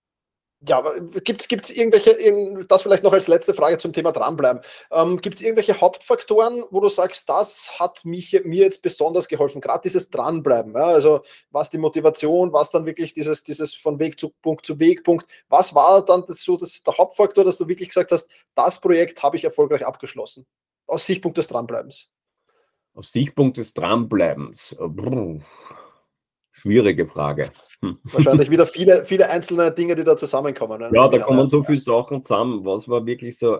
[0.68, 0.82] ja,
[1.24, 4.62] gibt es irgendwelche, irgend, das vielleicht noch als letzte Frage zum Thema dranbleiben.
[4.90, 9.60] Ähm, gibt es irgendwelche Hauptfaktoren, wo du sagst, das hat mich, mir jetzt besonders geholfen,
[9.60, 10.72] gerade dieses Dranbleiben?
[10.72, 10.86] Ja?
[10.86, 15.26] Also was die Motivation, was dann wirklich dieses, dieses von Weg zu Punkt zu Wegpunkt,
[15.48, 19.22] was war dann das, so das, der Hauptfaktor, dass du wirklich gesagt hast, das Projekt
[19.22, 20.46] habe ich erfolgreich abgeschlossen,
[20.86, 22.08] aus Sichtpunkt des Dranbleibens?
[22.94, 24.74] Aus Sichtpunkt des Dranbleibens.
[24.78, 25.40] Brr.
[26.60, 27.50] Schwierige Frage.
[27.80, 30.80] Wahrscheinlich wieder viele, viele einzelne Dinge, die da zusammenkommen.
[30.80, 30.90] Ne?
[30.92, 32.64] Ja, da kommen so viele Sachen zusammen.
[32.64, 33.58] Was war wirklich so,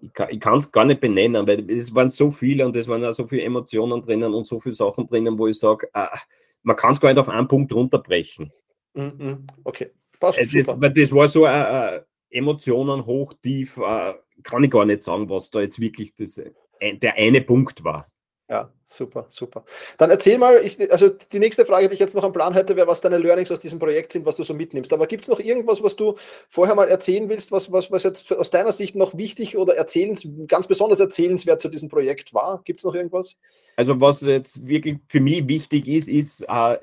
[0.00, 3.12] ich kann es gar nicht benennen, weil es waren so viele und es waren auch
[3.12, 6.06] so viele Emotionen drinnen und so viele Sachen drinnen, wo ich sage, äh,
[6.62, 8.52] man kann es gar nicht auf einen Punkt runterbrechen.
[8.94, 10.38] Mhm, okay, passt.
[10.38, 15.04] Das, weil das war so äh, äh, Emotionen hoch, tief, äh, kann ich gar nicht
[15.04, 18.06] sagen, was da jetzt wirklich das, äh, der eine Punkt war.
[18.50, 19.64] Ja, super, super.
[19.98, 22.76] Dann erzähl mal, ich, also die nächste Frage, die ich jetzt noch am Plan hätte,
[22.76, 24.90] wäre, was deine Learnings aus diesem Projekt sind, was du so mitnimmst.
[24.94, 26.14] Aber gibt es noch irgendwas, was du
[26.48, 30.26] vorher mal erzählen willst, was, was, was jetzt aus deiner Sicht noch wichtig oder erzählens,
[30.46, 32.62] ganz besonders erzählenswert zu diesem Projekt war?
[32.64, 33.36] Gibt es noch irgendwas?
[33.76, 36.78] Also was jetzt wirklich für mich wichtig ist, ist, äh,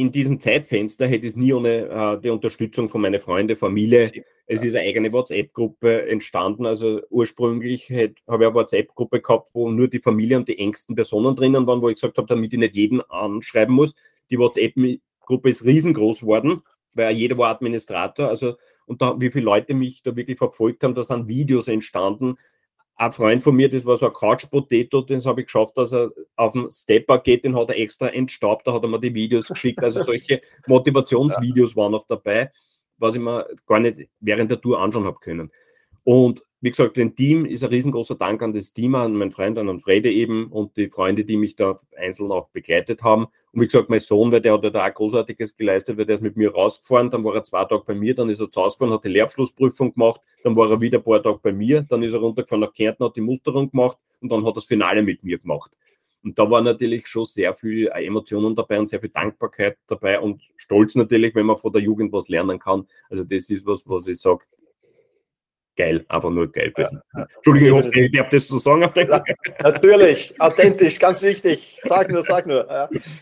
[0.00, 4.10] in diesem Zeitfenster hätte es nie ohne äh, die Unterstützung von meinen Freunden, Familie.
[4.46, 6.64] Es ist eine eigene WhatsApp-Gruppe entstanden.
[6.64, 11.36] Also ursprünglich habe ich eine WhatsApp-Gruppe gehabt, wo nur die Familie und die engsten Personen
[11.36, 13.94] drinnen waren, wo ich gesagt habe, damit ich nicht jeden anschreiben muss.
[14.30, 16.62] Die WhatsApp-Gruppe ist riesengroß geworden,
[16.94, 18.28] weil jeder war Administrator.
[18.28, 18.54] Also
[18.86, 22.36] und da, wie viele Leute mich da wirklich verfolgt haben, da sind Videos entstanden,
[23.00, 25.94] ein Freund von mir, das war so ein Couch Potato, den habe ich geschafft, dass
[25.94, 29.14] er auf den Stepper geht, den hat er extra entstaubt, da hat er mir die
[29.14, 29.82] Videos geschickt.
[29.82, 32.52] Also solche Motivationsvideos waren noch dabei,
[32.98, 35.50] was ich mir gar nicht während der Tour anschauen habe können.
[36.04, 39.56] Und wie gesagt, dem Team ist ein riesengroßer Dank an das Team, an meinen Freund,
[39.56, 43.28] an den Frede eben und die Freunde, die mich da einzeln auch begleitet haben.
[43.52, 46.16] Und wie gesagt, mein Sohn, weil der hat ja da auch Großartiges geleistet, weil der
[46.16, 48.60] ist mit mir rausgefahren, dann war er zwei Tage bei mir, dann ist er zu
[48.60, 51.82] Hause gefahren, hat die Lehrabschlussprüfung gemacht, dann war er wieder ein paar Tage bei mir,
[51.82, 54.66] dann ist er runtergefahren nach Kärnten, hat die Musterung gemacht und dann hat er das
[54.66, 55.76] Finale mit mir gemacht.
[56.22, 60.42] Und da war natürlich schon sehr viel Emotionen dabei und sehr viel Dankbarkeit dabei und
[60.56, 62.86] Stolz natürlich, wenn man von der Jugend was lernen kann.
[63.08, 64.44] Also das ist was, was ich sage,
[65.80, 66.72] geil, einfach nur geil.
[66.76, 67.26] Ja, ja.
[67.36, 69.22] Entschuldigung, ich, hoffe, ich darf das so sagen auf ja,
[69.60, 71.78] Natürlich, authentisch, ganz wichtig.
[71.82, 72.68] Sag nur, sag nur.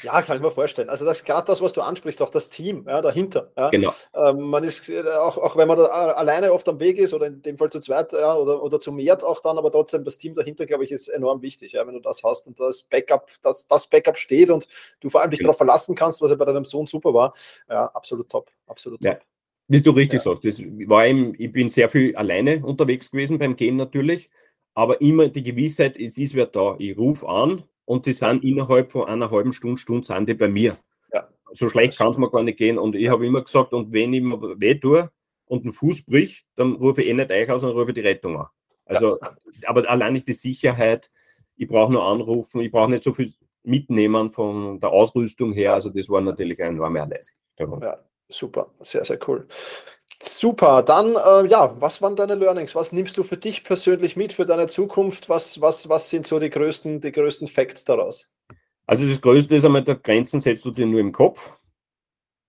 [0.02, 0.90] Ja, kann ich mir vorstellen.
[0.90, 3.52] Also das gerade das, was du ansprichst, auch das Team ja, dahinter.
[3.70, 3.94] Genau.
[4.14, 7.26] Ähm, man ist äh, auch, auch wenn man da alleine oft am Weg ist oder
[7.26, 10.34] in dem Fall zu zweit oder, oder zu mehr auch dann, aber trotzdem das Team
[10.34, 13.66] dahinter, glaube ich, ist enorm wichtig, ja, wenn du das hast und das Backup, das,
[13.66, 14.68] das Backup steht und
[15.00, 15.48] du vor allem dich genau.
[15.48, 17.32] darauf verlassen kannst, was ja bei deinem Sohn super war.
[17.68, 18.50] Ja, absolut top.
[18.66, 19.20] Absolut top.
[19.68, 20.34] Wie du richtig ja.
[20.34, 24.30] sagst, das war eben, ich bin sehr viel alleine unterwegs gewesen beim Gehen natürlich,
[24.74, 26.76] aber immer die Gewissheit, es ist wer da.
[26.78, 30.48] Ich rufe an und die sind innerhalb von einer halben Stunde, Stunde sind die bei
[30.48, 30.78] mir.
[31.12, 31.28] Ja.
[31.52, 32.78] So schlecht kann es mir gar nicht gehen.
[32.78, 35.10] Und ich habe immer gesagt, und wenn ich mir weh tue
[35.44, 38.38] und einen Fuß brich, dann rufe ich eh nicht euch aus, sondern rufe die Rettung
[38.38, 38.46] an.
[38.86, 39.36] Also, ja.
[39.66, 41.10] aber allein nicht die Sicherheit,
[41.56, 45.74] ich brauche nur anrufen, ich brauche nicht so viel mitnehmen von der Ausrüstung her.
[45.74, 47.82] Also das war natürlich eine enorme Erleichterung.
[47.82, 47.98] Ja,
[48.28, 49.46] Super, sehr, sehr cool.
[50.22, 52.74] Super, dann äh, ja, was waren deine Learnings?
[52.74, 55.28] Was nimmst du für dich persönlich mit für deine Zukunft?
[55.28, 58.28] Was, was, was sind so die größten, die größten Facts daraus?
[58.86, 61.52] Also das Größte ist einmal, der Grenzen setzt du dir nur im Kopf.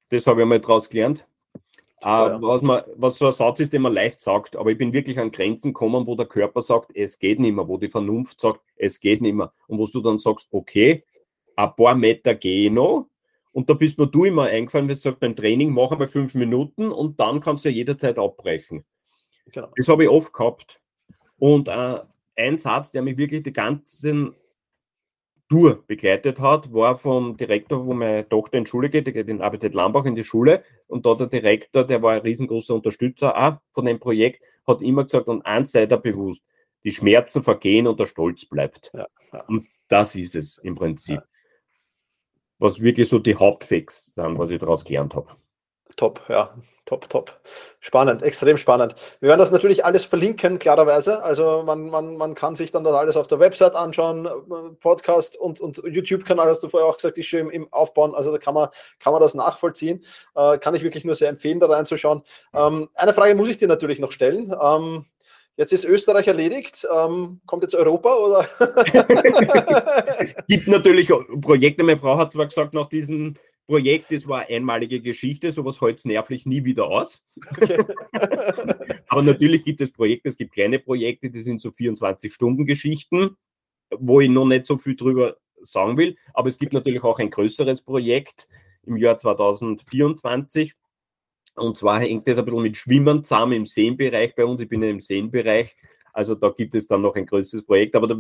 [0.10, 1.28] Das habe ich einmal daraus gelernt.
[2.02, 2.42] Super, äh, ja.
[2.42, 5.20] was, man, was so ein Satz ist, den man leicht sagt, aber ich bin wirklich
[5.20, 8.62] an Grenzen gekommen, wo der Körper sagt, es geht nicht mehr, wo die Vernunft sagt,
[8.78, 9.52] es geht nicht mehr.
[9.68, 11.04] Und wo du dann sagst, okay,
[11.56, 13.10] ein paar Meter gehe ich noch,
[13.52, 16.36] und da bist mir du immer eingefallen, wenn du sagst, beim Training machen wir fünf
[16.36, 18.86] Minuten und dann kannst du ja jederzeit abbrechen.
[19.52, 19.72] Genau.
[19.76, 20.80] Das habe ich oft gehabt.
[21.38, 22.00] Und äh,
[22.36, 24.36] ein Satz, der mich wirklich die ganzen
[25.50, 29.28] Tour begleitet hat, war vom Direktor, wo meine Tochter in die Schule geht, die geht
[29.30, 30.62] in ABZ Lambach in die Schule.
[30.86, 35.06] Und da der Direktor, der war ein riesengroßer Unterstützer auch von dem Projekt, hat immer
[35.06, 36.46] gesagt, und eins sei da bewusst,
[36.84, 38.92] die Schmerzen vergehen und der Stolz bleibt.
[38.94, 39.44] Ja, ja.
[39.48, 41.16] Und das ist es im Prinzip.
[41.16, 41.24] Ja
[42.60, 45.28] was wirklich so die Hauptfacts sind, was ich daraus gelernt habe.
[45.96, 46.54] Top, ja,
[46.86, 47.42] top, top.
[47.80, 48.96] Spannend, extrem spannend.
[49.20, 51.22] Wir werden das natürlich alles verlinken, klarerweise.
[51.24, 54.30] Also man, man, man kann sich dann das alles auf der Website anschauen,
[54.80, 58.16] Podcast und, und YouTube-Kanal, hast du vorher auch gesagt, ist schön im, im Aufbauen.
[58.16, 58.70] Also da kann man,
[59.00, 60.04] kann man das nachvollziehen.
[60.36, 62.22] Äh, kann ich wirklich nur sehr empfehlen, da reinzuschauen.
[62.54, 64.54] Ähm, eine Frage muss ich dir natürlich noch stellen.
[64.62, 65.06] Ähm,
[65.60, 66.88] Jetzt ist Österreich erledigt.
[66.90, 68.48] Ähm, kommt jetzt Europa oder?
[70.18, 71.84] es gibt natürlich Projekte.
[71.84, 73.34] Meine Frau hat zwar gesagt, nach diesem
[73.68, 77.22] Projekt, das war eine einmalige Geschichte, sowas hält es nervlich nie wieder aus.
[77.46, 77.84] Okay.
[79.10, 83.36] Aber natürlich gibt es Projekte, es gibt kleine Projekte, die sind so 24-Stunden-Geschichten,
[83.98, 86.16] wo ich noch nicht so viel drüber sagen will.
[86.34, 88.48] Aber es gibt natürlich auch ein größeres Projekt
[88.84, 90.74] im Jahr 2024
[91.60, 94.62] und zwar hängt das ein bisschen mit Schwimmen zusammen im Seenbereich bei uns.
[94.62, 95.76] Ich bin ja im Seenbereich.
[96.14, 97.96] Also da gibt es dann noch ein größeres Projekt.
[97.96, 98.16] Aber da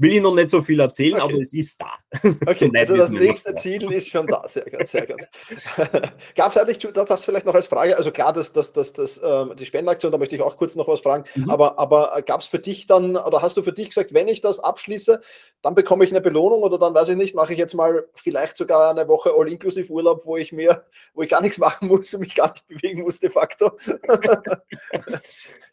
[0.00, 1.22] will ich noch nicht so viel erzählen, okay.
[1.22, 1.92] aber es ist da.
[2.46, 4.44] Okay, also das nächste Ziel ist schon da.
[4.48, 5.20] Sehr gut, sehr gut.
[6.34, 9.54] Gab es eigentlich, das vielleicht noch als Frage, also klar, dass das, das, das, äh,
[9.54, 11.50] die Spendenaktion, da möchte ich auch kurz noch was fragen, mhm.
[11.50, 14.40] aber, aber gab es für dich dann, oder hast du für dich gesagt, wenn ich
[14.40, 15.20] das abschließe,
[15.62, 18.56] dann bekomme ich eine Belohnung oder dann weiß ich nicht, mache ich jetzt mal vielleicht
[18.56, 20.82] sogar eine Woche All-Inclusive Urlaub, wo ich mir,
[21.14, 23.72] wo ich gar nichts machen muss und mich gar nicht bewegen muss de facto?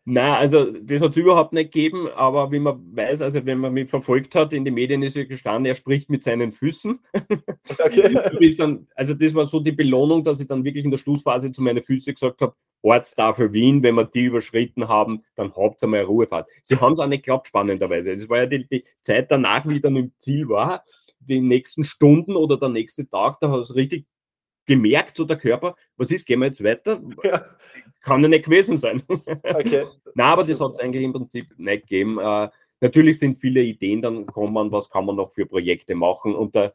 [0.09, 3.73] Nein, also das hat es überhaupt nicht gegeben, aber wie man weiß, also wenn man
[3.73, 6.99] mich verfolgt hat, in den Medien ist ja gestanden, er spricht mit seinen Füßen.
[7.69, 8.55] Okay.
[8.57, 11.61] dann, also das war so die Belohnung, dass ich dann wirklich in der Schlussphase zu
[11.61, 15.97] meinen Füßen gesagt habe, Ortstafel Wien, wenn wir die überschritten haben, dann habt ihr mal
[15.97, 16.49] eine Ruhefahrt.
[16.63, 18.13] Sie haben es auch nicht geglaubt, spannenderweise.
[18.13, 20.85] Es war ja die, die, Zeit danach, wie ich dann im Ziel war,
[21.19, 24.05] die nächsten Stunden oder der nächste Tag, da hat es richtig
[24.67, 27.01] gemerkt, so der Körper, was ist, gehen wir jetzt weiter?
[27.23, 27.45] Ja.
[28.01, 29.01] Kann ja nicht gewesen sein.
[29.07, 29.83] Okay.
[30.13, 32.19] Nein, aber das hat es eigentlich im Prinzip nicht gegeben.
[32.19, 32.49] Äh,
[32.81, 36.71] natürlich sind viele Ideen dann gekommen, was kann man noch für Projekte machen und da,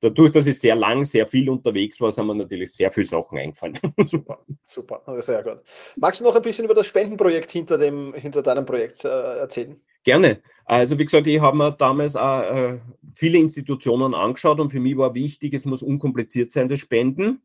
[0.00, 3.38] dadurch, dass ich sehr lang, sehr viel unterwegs war, sind mir natürlich sehr viele Sachen
[3.38, 3.78] eingefallen.
[4.10, 5.60] Super, super, sehr gut.
[5.96, 9.80] Magst du noch ein bisschen über das Spendenprojekt hinter, dem, hinter deinem Projekt äh, erzählen?
[10.04, 10.42] Gerne.
[10.64, 12.78] Also wie gesagt, ich habe mir damals auch, äh,
[13.14, 17.42] viele Institutionen angeschaut und für mich war wichtig, es muss unkompliziert sein, das Spenden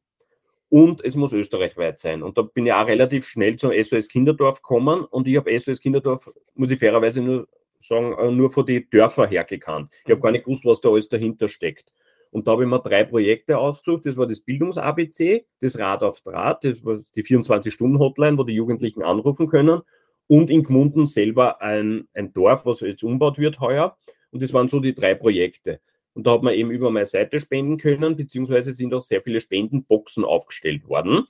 [0.69, 2.23] und es muss österreichweit sein.
[2.23, 5.81] Und da bin ich auch relativ schnell zum SOS Kinderdorf gekommen und ich habe SOS
[5.81, 7.47] Kinderdorf, muss ich fairerweise nur
[7.79, 9.91] sagen, äh, nur von den Dörfern her gekannt.
[10.05, 11.91] Ich habe gar nicht gewusst, was da alles dahinter steckt.
[12.31, 14.05] Und da habe ich mir drei Projekte ausgesucht.
[14.05, 19.01] Das war das Bildungs-ABC, das Rad auf Draht, das war die 24-Stunden-Hotline, wo die Jugendlichen
[19.01, 19.81] anrufen können
[20.27, 23.97] und in Gmunden selber ein, ein Dorf, was jetzt umbaut wird heuer.
[24.31, 25.79] Und das waren so die drei Projekte.
[26.13, 29.39] Und da hat man eben über meine Seite spenden können, beziehungsweise sind auch sehr viele
[29.39, 31.27] Spendenboxen aufgestellt worden.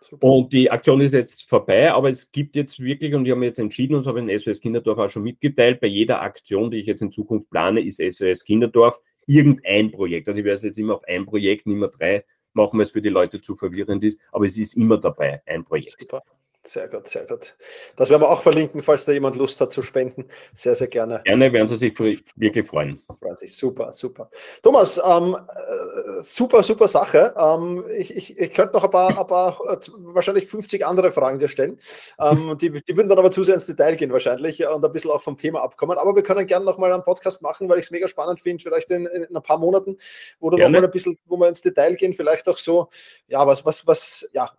[0.00, 0.26] Super.
[0.26, 3.46] Und die Aktion ist jetzt vorbei, aber es gibt jetzt wirklich, und ich habe mir
[3.46, 6.70] jetzt entschieden, und das habe ich in SOS Kinderdorf auch schon mitgeteilt, bei jeder Aktion,
[6.70, 10.28] die ich jetzt in Zukunft plane, ist SOS Kinderdorf irgendein Projekt.
[10.28, 12.90] Also ich werde es jetzt immer auf ein Projekt, nicht mehr drei machen, weil es
[12.90, 16.00] für die Leute zu verwirrend ist, aber es ist immer dabei, ein Projekt.
[16.00, 16.22] Super.
[16.66, 17.54] Sehr gut, sehr gut.
[17.96, 20.24] Das werden wir auch verlinken, falls da jemand Lust hat zu spenden.
[20.54, 21.20] Sehr, sehr gerne.
[21.24, 23.02] Gerne werden Sie sich wirklich freuen.
[23.20, 23.54] Freuen sich.
[23.54, 24.30] Super, super.
[24.62, 27.34] Thomas, ähm, äh, super, super Sache.
[27.36, 29.58] Ähm, ich, ich, ich könnte noch ein paar, ein paar,
[29.98, 31.78] wahrscheinlich 50 andere Fragen dir stellen.
[32.18, 35.10] Ähm, die, die würden dann aber zu sehr ins Detail gehen wahrscheinlich und ein bisschen
[35.10, 35.98] auch vom Thema abkommen.
[35.98, 38.62] Aber wir können gerne noch mal einen Podcast machen, weil ich es mega spannend finde,
[38.62, 39.98] vielleicht in, in, ein paar Monaten,
[40.40, 42.88] wo du noch mal ein bisschen, wo wir ins Detail gehen, vielleicht auch so,
[43.28, 44.50] ja, was, was, was, ja,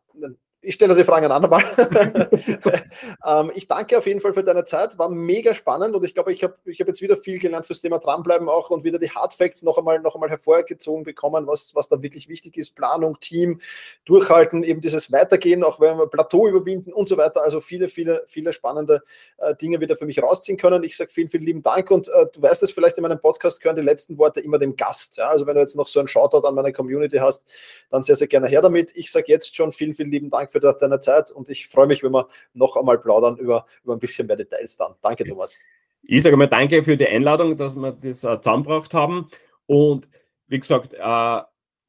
[0.65, 1.63] ich stelle die Fragen andermal.
[3.25, 6.33] ähm, ich danke auf jeden Fall für deine Zeit, war mega spannend und ich glaube,
[6.33, 9.11] ich habe ich hab jetzt wieder viel gelernt fürs Thema Dranbleiben auch und wieder die
[9.11, 12.75] Hard Facts noch einmal, noch einmal hervorgezogen bekommen, was, was da wirklich wichtig ist.
[12.75, 13.61] Planung, Team,
[14.05, 17.43] Durchhalten, eben dieses Weitergehen, auch wenn wir Plateau überwinden und so weiter.
[17.43, 19.03] Also viele, viele, viele spannende
[19.37, 20.83] äh, Dinge wieder für mich rausziehen können.
[20.83, 23.61] Ich sage vielen, vielen lieben Dank und äh, du weißt es vielleicht in meinem Podcast
[23.61, 25.17] gehören die letzten Worte immer dem Gast.
[25.17, 25.29] Ja?
[25.29, 27.45] Also wenn du jetzt noch so einen Shoutout an meine Community hast,
[27.91, 28.91] dann sehr, sehr gerne her damit.
[28.95, 32.03] Ich sage jetzt schon vielen, vielen lieben Dank für deine Zeit und ich freue mich,
[32.03, 34.93] wenn wir noch einmal plaudern über, über ein bisschen mehr Details dann.
[35.01, 35.59] Danke, Thomas.
[36.03, 39.27] Ich sage mal danke für die Einladung, dass wir das äh, zusammengebracht haben.
[39.65, 40.07] Und
[40.47, 41.41] wie gesagt, äh,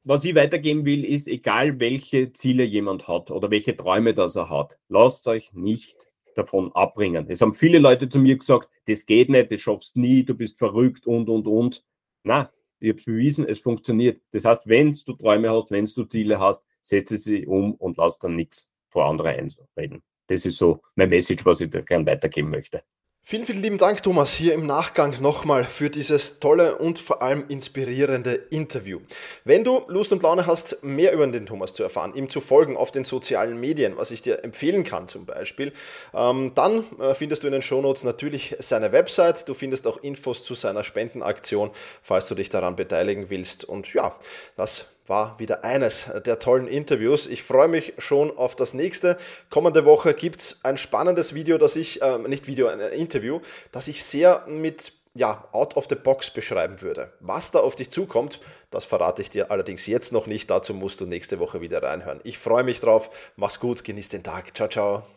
[0.03, 4.49] was ich weitergeben will, ist, egal welche Ziele jemand hat oder welche Träume das er
[4.49, 7.27] hat, lasst euch nicht davon abbringen.
[7.29, 10.57] Es haben viele Leute zu mir gesagt, das geht nicht, das schaffst nie, du bist
[10.57, 11.83] verrückt und, und, und.
[12.23, 14.21] Na, ich habe es bewiesen, es funktioniert.
[14.31, 18.19] Das heißt, wenn du Träume hast, wenn du Ziele hast, setze sie um und lass
[18.19, 20.03] dann nichts vor andere einreden.
[20.27, 22.83] Das ist so mein Message, was ich da gerne weitergeben möchte.
[23.29, 27.43] Vielen, vielen lieben Dank, Thomas, hier im Nachgang nochmal für dieses tolle und vor allem
[27.49, 29.01] inspirierende Interview.
[29.43, 32.77] Wenn du Lust und Laune hast, mehr über den Thomas zu erfahren, ihm zu folgen
[32.77, 35.73] auf den sozialen Medien, was ich dir empfehlen kann zum Beispiel,
[36.13, 39.49] ähm, dann äh, findest du in den Shownotes natürlich seine Website.
[39.49, 41.71] Du findest auch Infos zu seiner Spendenaktion,
[42.01, 43.65] falls du dich daran beteiligen willst.
[43.65, 44.15] Und ja,
[44.55, 47.27] das war wieder eines der tollen Interviews.
[47.27, 49.17] Ich freue mich schon auf das nächste.
[49.49, 53.39] Kommende Woche gibt es ein spannendes Video, das ich, äh, nicht Video, ein Interview,
[53.71, 57.11] das ich sehr mit ja, out of the box beschreiben würde.
[57.19, 58.39] Was da auf dich zukommt,
[58.69, 60.49] das verrate ich dir allerdings jetzt noch nicht.
[60.49, 62.19] Dazu musst du nächste Woche wieder reinhören.
[62.23, 63.09] Ich freue mich drauf.
[63.35, 64.55] Mach's gut, genieß den Tag.
[64.55, 65.16] Ciao, ciao.